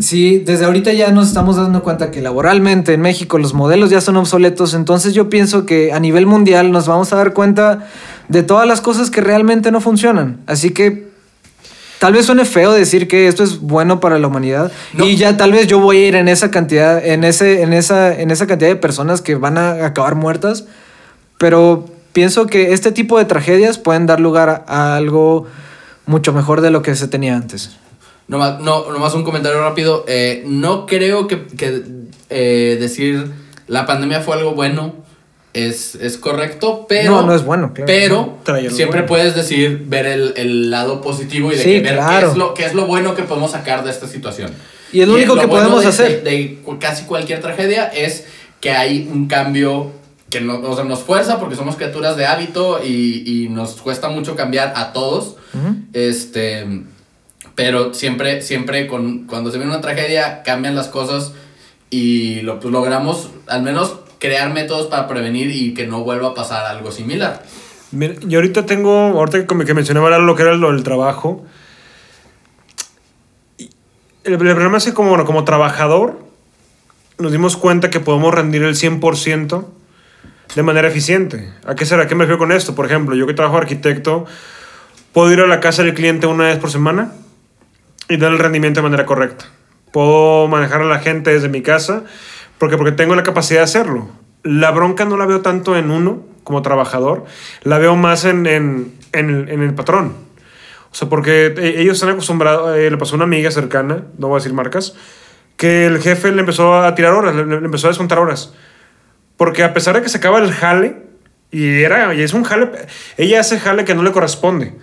[0.00, 4.00] sí, desde ahorita ya nos estamos dando cuenta que laboralmente en México los modelos ya
[4.00, 4.74] son obsoletos.
[4.74, 7.86] Entonces yo pienso que a nivel mundial nos vamos a dar cuenta
[8.28, 10.40] de todas las cosas que realmente no funcionan.
[10.46, 11.08] Así que
[11.98, 14.72] tal vez suene feo decir que esto es bueno para la humanidad.
[14.92, 15.04] No.
[15.04, 18.18] Y ya tal vez yo voy a ir en esa cantidad, en ese, en esa,
[18.18, 20.64] en esa cantidad de personas que van a acabar muertas.
[21.38, 25.46] Pero pienso que este tipo de tragedias pueden dar lugar a, a algo
[26.06, 27.76] mucho mejor de lo que se tenía antes.
[28.28, 30.04] Nomás, no, nomás un comentario rápido.
[30.08, 31.82] Eh, no creo que, que,
[32.30, 33.30] eh, decir
[33.68, 34.94] la pandemia fue algo bueno
[35.52, 37.10] es, es correcto, pero.
[37.12, 37.86] No, no es bueno, claro.
[37.86, 39.06] Pero Trae siempre bueno.
[39.08, 42.26] puedes decir, ver el, el lado positivo y de Sí, que ver claro.
[42.26, 44.50] qué, es lo, qué es lo bueno que podemos sacar de esta situación.
[44.92, 46.22] Y es lo único que bueno podemos de- hacer.
[46.24, 48.26] De, casi cualquier tragedia es
[48.60, 49.92] que hay un cambio
[50.30, 54.08] que no, o sea, nos fuerza porque somos criaturas de hábito y, y nos cuesta
[54.08, 55.36] mucho cambiar a todos.
[55.92, 56.66] Este.
[57.56, 61.32] Pero siempre, siempre con, cuando se viene una tragedia cambian las cosas
[61.90, 66.34] y lo, pues, logramos al menos crear métodos para prevenir y que no vuelva a
[66.34, 67.42] pasar algo similar.
[67.92, 71.44] Mira, yo ahorita tengo, ahorita que, que mencionaba lo que era lo del trabajo.
[73.58, 76.18] El, el problema es que como, bueno, como trabajador
[77.18, 79.64] nos dimos cuenta que podemos rendir el 100%
[80.54, 81.54] de manera eficiente.
[81.64, 82.02] ¿A qué será?
[82.02, 82.74] ¿A qué me refiero con esto?
[82.74, 84.26] Por ejemplo, yo que trabajo arquitecto,
[85.14, 87.12] puedo ir a la casa del cliente una vez por semana
[88.08, 89.46] y dar el rendimiento de manera correcta.
[89.92, 92.04] Puedo manejar a la gente desde mi casa
[92.58, 94.08] porque, porque tengo la capacidad de hacerlo.
[94.42, 97.24] La bronca no la veo tanto en uno como trabajador,
[97.62, 100.14] la veo más en, en, en el, en el patrón.
[100.92, 104.28] O sea, porque e- ellos están acostumbrados, eh, le pasó a una amiga cercana, no
[104.28, 104.94] voy a decir marcas,
[105.56, 108.54] que el jefe le empezó a tirar horas, le, le empezó a descontar horas.
[109.36, 110.96] Porque a pesar de que se acaba el jale,
[111.50, 112.70] y, era, y es un jale,
[113.16, 114.74] ella hace jale que no le corresponde.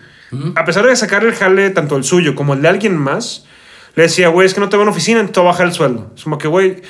[0.56, 3.46] A pesar de sacar el jale, tanto el suyo como el de alguien más,
[3.96, 5.68] le decía, güey, es que no te veo en oficina, entonces te voy a bajar
[5.68, 6.12] el sueldo.
[6.16, 6.82] Es como que, güey,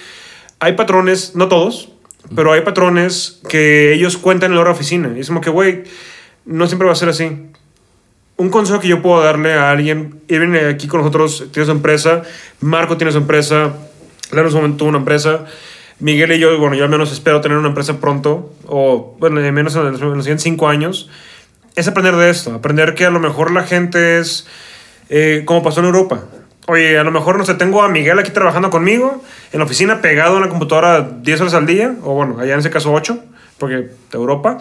[0.59, 1.89] hay patrones, no todos,
[2.35, 5.11] pero hay patrones que ellos cuentan en la hora oficina.
[5.15, 5.83] Y es como que, güey,
[6.45, 7.29] no siempre va a ser así.
[8.35, 11.71] Un consejo que yo puedo darle a alguien, Irving eh, aquí con nosotros tiene su
[11.71, 12.23] empresa,
[12.61, 13.73] Marco tiene su empresa,
[14.31, 15.45] Laro en su momento tuvo una empresa,
[15.99, 19.53] Miguel y yo, bueno, yo al menos espero tener una empresa pronto, o bueno, al
[19.53, 21.09] menos en los siguientes cinco años,
[21.75, 24.47] es aprender de esto, aprender que a lo mejor la gente es
[25.09, 26.23] eh, como pasó en Europa.
[26.67, 30.01] Oye, a lo mejor, no sé, tengo a Miguel aquí trabajando conmigo, en la oficina,
[30.01, 33.21] pegado en la computadora 10 horas al día, o bueno, allá en ese caso 8,
[33.57, 34.59] porque de Europa,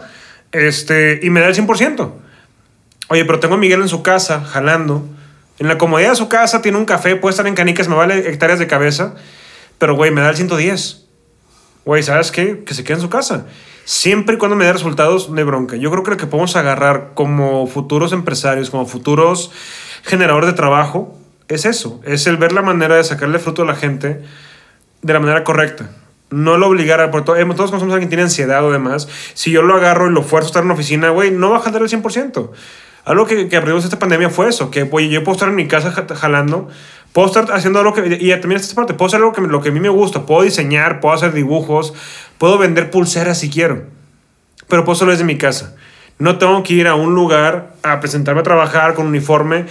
[0.51, 2.13] este, y me da el 100%.
[3.09, 5.07] Oye, pero tengo a Miguel en su casa, jalando.
[5.59, 8.29] En la comodidad de su casa tiene un café, puede estar en canicas, me vale
[8.29, 9.15] hectáreas de cabeza.
[9.79, 11.05] Pero, güey, me da el 110.
[11.85, 12.65] Güey, ¿sabes qué?
[12.65, 13.47] Que se quede en su casa.
[13.85, 15.77] Siempre y cuando me dé resultados, no bronca.
[15.77, 19.51] Yo creo que lo que podemos agarrar como futuros empresarios, como futuros
[20.05, 21.19] generadores de trabajo,
[21.49, 22.01] es eso.
[22.05, 24.23] Es el ver la manera de sacarle fruto a la gente
[25.03, 25.91] de la manera correcta.
[26.31, 27.11] No lo obligar a...
[27.11, 29.09] Porque to- todos conocemos a alguien que tiene ansiedad o demás.
[29.35, 31.59] Si yo lo agarro y lo fuerzo a estar en una oficina, güey, no va
[31.59, 32.51] a jalar el 100%.
[33.05, 35.67] Algo que, que aprendimos esta pandemia fue eso, que oye, yo puedo estar en mi
[35.67, 36.69] casa ja- jalando,
[37.13, 38.19] puedo estar haciendo algo que...
[38.21, 40.43] Y también esta parte, puedo hacer algo que, lo que a mí me gusta, puedo
[40.43, 41.95] diseñar, puedo hacer dibujos,
[42.39, 43.85] puedo vender pulseras si quiero,
[44.69, 45.77] pero puedo solo desde mi casa.
[46.19, 49.67] No tengo que ir a un lugar a presentarme a trabajar con uniforme.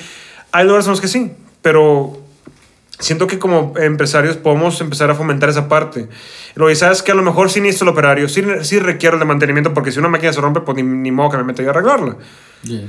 [0.51, 2.20] Hay lugares en los que sí, pero
[3.02, 6.08] siento que como empresarios podemos empezar a fomentar esa parte.
[6.56, 9.20] Lo que sabes que a lo mejor sí necesito el operario, sí, sí requiero el
[9.20, 11.62] de mantenimiento, porque si una máquina se rompe, pues ni, ni modo que me meta
[11.64, 12.16] yo a arreglarla.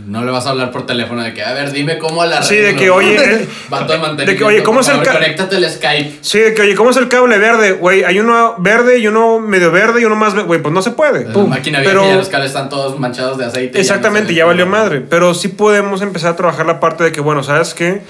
[0.07, 2.57] No le vas a hablar por teléfono de que, a ver, dime cómo la Sí,
[2.57, 4.31] de que, oye, eh, Vato de mantenimiento.
[4.33, 6.19] de que, oye, ¿cómo es el favor, ca- Conéctate el Skype.
[6.21, 7.73] Sí, de que, oye, ¿cómo es el cable verde?
[7.73, 10.35] Güey, hay uno verde y uno medio verde y uno más...
[10.35, 11.25] Güey, pues no se puede.
[11.25, 11.49] La Pum.
[11.49, 13.81] máquina vieja Pero- y los cables están todos manchados de aceite.
[13.81, 15.01] Exactamente, no ya valió madre.
[15.01, 18.03] Pero sí podemos empezar a trabajar la parte de que, bueno, ¿sabes qué?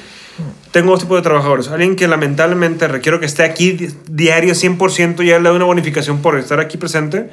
[0.71, 1.69] Tengo dos tipos de trabajadores.
[1.69, 6.23] Alguien que lamentablemente requiero que esté aquí di- diario 100% y le doy una bonificación
[6.23, 7.31] por estar aquí presente.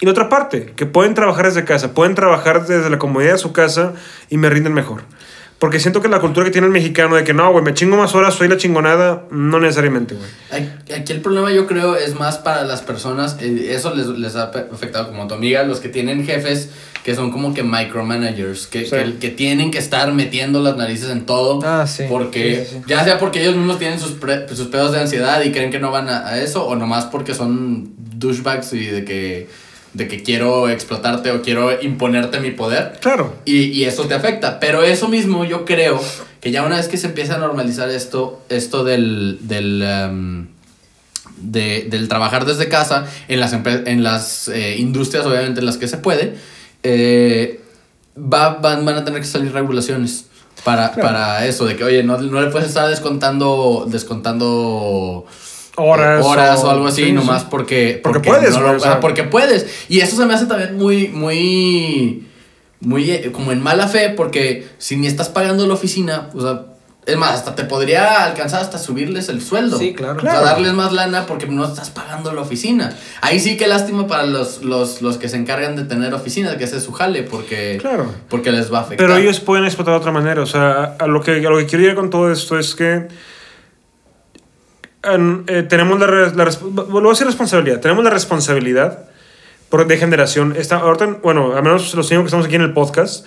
[0.00, 3.38] Y la otra parte, que pueden trabajar desde casa, pueden trabajar desde la comodidad de
[3.38, 3.92] su casa
[4.30, 5.02] y me rinden mejor.
[5.62, 7.96] Porque siento que la cultura que tiene el mexicano de que no, güey, me chingo
[7.96, 10.68] más horas, soy la chingonada, no necesariamente, güey.
[10.98, 14.50] Aquí el problema yo creo es más para las personas, eh, eso les, les ha
[14.72, 16.70] afectado como tu amiga, los que tienen jefes
[17.04, 18.90] que son como que micromanagers, que, Sí.
[18.90, 21.60] que, que tienen que estar metiendo las narices en todo.
[21.64, 22.04] Ah, sí.
[22.08, 22.84] Porque, Sí, sí, sí.
[22.88, 25.78] ya sea porque ellos mismos tienen sus, pre- sus pedos de ansiedad y creen que
[25.78, 29.48] no van a, a eso, o nomás porque son douchebags y de que,
[29.94, 32.98] de que quiero explotarte o quiero imponerte mi poder.
[33.00, 33.34] Claro.
[33.44, 34.58] Y, y eso te afecta.
[34.60, 36.00] Pero eso mismo yo creo
[36.40, 40.46] que ya una vez que se empieza a normalizar esto, esto del, del, em,
[41.36, 45.88] de- del trabajar desde casa, en las, en las eh, industrias obviamente en las que
[45.88, 46.34] se puede,
[46.82, 47.60] eh,
[48.16, 50.26] va, van, van a tener que salir regulaciones.
[50.64, 55.26] Para, para eso, de que, oye, no, no le puedes estar descontando, descontando
[55.76, 57.48] Horas eh, horas o, o- algo así, sí, nomás sí.
[57.50, 58.92] porque, Porque puedes, no lo- o sea.
[58.92, 59.66] ah, porque puedes.
[59.88, 62.26] Y eso se me hace también muy, muy,
[62.80, 66.66] muy eh, como en mala fe, porque si ni estás pagando la oficina, o sea,
[67.04, 69.76] es más, hasta te podría alcanzar hasta subirles el sueldo.
[69.76, 70.18] Sí, claro.
[70.18, 70.46] O sea, Claro.
[70.46, 72.96] darles más lana porque no estás pagando la oficina.
[73.22, 76.64] Ahí sí que lástima para los, los, los que se encargan de tener oficinas, que
[76.64, 78.06] ese es su jale, porque, Claro.
[78.28, 79.04] porque les va a afectar.
[79.06, 80.42] Pero ellos pueden explotar de otra manera.
[80.42, 83.08] O sea, a lo que, a lo que quiero ir con todo esto es que
[85.04, 87.80] eh, tenemos la, la resp- lo voy a decir responsabilidad.
[87.80, 89.08] Tenemos la responsabilidad
[89.70, 90.54] de generación.
[90.56, 93.24] Está, ahorita, bueno, al menos los cinco que estamos aquí en el podcast,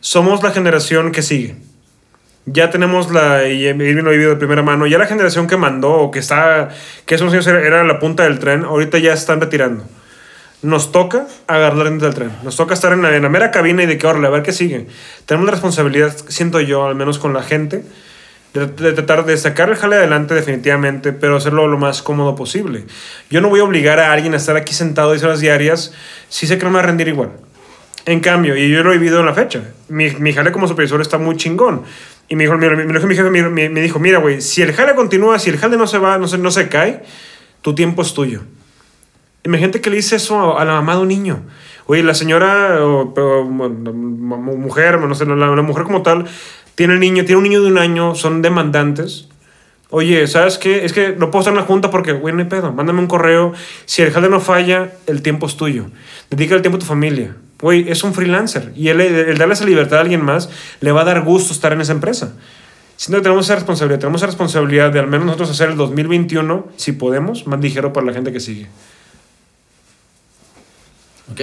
[0.00, 1.56] somos la generación que sigue.
[2.44, 5.92] Ya tenemos la, y Irving lo vivido de primera mano, ya la generación que mandó
[5.92, 6.68] o que está,
[7.06, 9.84] que esos años era, la punta del tren, ahorita ya están retirando.
[10.62, 12.30] Nos toca agarrar dentro del tren.
[12.42, 14.42] Nos toca estar en la, en la mera cabina y de que, órale, a ver
[14.42, 14.86] qué sigue.
[15.24, 17.84] Tenemos la responsabilidad, siento yo, al menos con la gente,
[18.54, 22.84] de, tratar de sacar el jale adelante definitivamente, pero hacerlo lo más cómodo posible.
[23.30, 25.92] Yo no voy a obligar a alguien a estar aquí sentado 10 horas diarias
[26.28, 27.30] si sé que no me va a rendir igual.
[28.06, 31.00] En cambio, y yo lo he vivido en la fecha, mi, mi jale como supervisor
[31.00, 31.82] está muy chingón.
[32.28, 34.94] Y me dijo, mi, mi, jefe me, me- me dijo, mira, güey, si el jale
[34.94, 37.02] continúa, si el jale no se va, no se, no se cae,
[37.60, 38.40] tu tiempo es tuyo.
[39.44, 41.40] Imagínate que le dice eso a, la mamá de un niño.
[41.86, 43.68] Oye, la señora, o, o, mu-
[44.56, 46.26] mujer, no sé, la, la mujer como tal,
[46.80, 49.28] tiene niño, tiene un niño de un año, son demandantes.
[49.90, 50.86] Oye, ¿sabes qué?
[50.86, 52.72] Es que no puedo estar en la junta porque, güey, no hay pedo.
[52.72, 53.52] Mándame un correo.
[53.84, 55.90] Si el jale no falla, el tiempo es tuyo.
[56.30, 57.36] Dedica el tiempo a tu familia.
[57.60, 58.72] Güey, es un freelancer.
[58.74, 60.48] Y el, el darle esa libertad a alguien más
[60.80, 62.32] le va a dar gusto estar en esa empresa.
[62.96, 63.98] Siento que tenemos esa responsabilidad.
[63.98, 68.06] Tenemos esa responsabilidad de al menos nosotros hacer el 2021, si podemos, más ligero para
[68.06, 68.68] la gente que sigue.
[71.30, 71.42] Ok.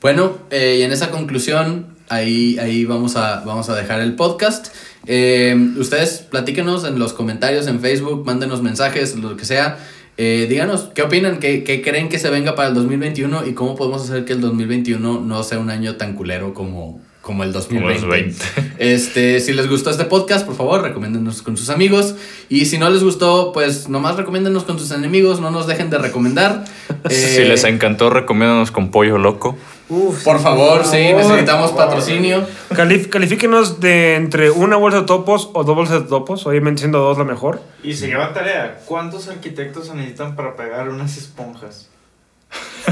[0.00, 4.68] Bueno, eh, y en esa conclusión, ahí, ahí vamos, a, vamos a dejar el podcast.
[5.06, 9.78] Eh, ustedes platíquenos en los comentarios en Facebook, mándenos mensajes, lo que sea.
[10.16, 13.74] Eh, díganos qué opinan, qué, qué creen que se venga para el 2021 y cómo
[13.74, 18.00] podemos hacer que el 2021 no sea un año tan culero como, como el 2020.
[18.00, 18.44] Como los 20.
[18.78, 22.14] Este, si les gustó este podcast, por favor, recomiéndennos con sus amigos.
[22.48, 25.98] Y si no les gustó, pues nomás recomiéndennos con sus enemigos, no nos dejen de
[25.98, 26.64] recomendar.
[27.10, 29.58] Si Eh, les encantó, recomiéndanos con pollo loco.
[29.88, 31.24] Uf, por favor, sí, favor.
[31.24, 32.46] necesitamos patrocinio.
[32.70, 37.00] Calif- califíquenos de entre una bolsa de topos o dos bolsas de topos, obviamente siendo
[37.00, 37.60] dos la mejor.
[37.82, 38.80] Y se lleva tarea.
[38.86, 41.90] ¿Cuántos arquitectos se necesitan para pegar unas esponjas?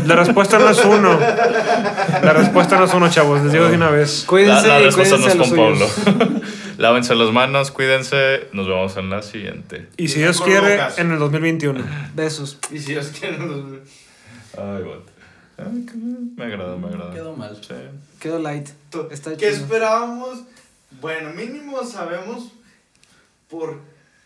[0.06, 1.18] La respuesta no es uno.
[1.20, 4.24] La respuesta no es uno, chavos, les digo de una vez.
[4.26, 6.40] Cuídense, la, la y respuesta no cuídense es a con los Pablo.
[6.78, 8.48] Lávense las manos, cuídense.
[8.52, 9.86] Nos vemos en la siguiente.
[9.96, 11.80] Y si Dios quiere, en el 2021.
[12.14, 12.58] Besos.
[12.72, 13.56] Y si Dios quiere, nos-
[14.58, 14.82] Ay, what.
[14.82, 15.11] Ay, qué-
[15.58, 17.12] Me agrada, me agrada.
[17.12, 17.56] Quedó mal.
[17.62, 17.74] Sí.
[18.20, 18.68] Quedó light.
[19.10, 19.50] Está ¿Qué chido.
[19.50, 20.42] esperábamos?
[21.00, 22.52] Bueno, mínimo sabemos
[23.48, 23.80] por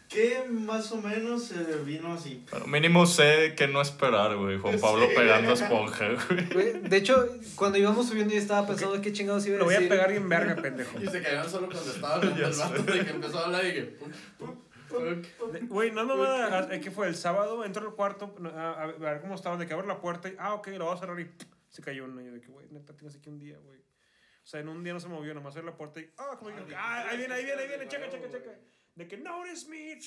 [0.09, 2.43] qué más o menos se vino así.
[2.51, 4.59] Bueno, mínimo sé que no esperar, güey.
[4.59, 5.13] Juan Pablo Sí.
[5.17, 6.07] pegando esponja,
[6.55, 6.81] güey.
[6.81, 9.79] De hecho, cuando íbamos subiendo yo estaba pensando qué chingados iba a Lo voy a
[9.79, 9.91] decir.
[9.91, 10.99] pegar bien verga, pendejo.
[11.01, 13.73] Y se cayeron solo cuando estaba hablando el vato de que empezó a hablar y
[13.75, 13.97] que.
[15.69, 16.81] Güey, no, no, nada.
[16.81, 17.09] ¿Qué fue?
[17.09, 20.29] El sábado entro al cuarto a, a ver cómo estaba, de que abro la puerta
[20.29, 21.31] y, ah, ok, lo voy a cerrar y
[21.69, 22.21] se cayó uno.
[22.21, 23.81] Y yo de que, güey, neta, tienes aquí un día, güey.
[23.81, 26.09] O sea, en un día no se movió, nomás abrió la puerta y.
[26.19, 26.37] ¡Ah!
[26.39, 28.53] como que, ah, ahí viene, ahí viene, ahí viene, checa, checa, checa.
[28.95, 29.99] De que notice me.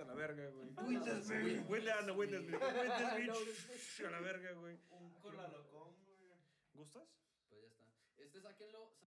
[0.00, 0.68] A la verga, güey.
[0.86, 1.60] Witness me.
[1.60, 2.12] Witness me.
[2.12, 2.56] Witness me.
[3.18, 4.06] Witness me.
[4.06, 4.78] A la verga, güey.
[4.92, 6.16] Un colalocón, güey.
[6.72, 7.02] ¿Gustas?
[7.50, 7.84] Pues ya está.
[8.16, 9.03] Este sáquenlo.